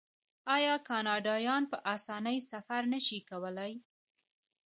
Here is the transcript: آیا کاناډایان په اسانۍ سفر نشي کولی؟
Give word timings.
آیا 0.55 0.75
کاناډایان 0.87 1.63
په 1.71 1.77
اسانۍ 1.95 2.37
سفر 2.51 2.81
نشي 2.93 3.19
کولی؟ 3.29 3.73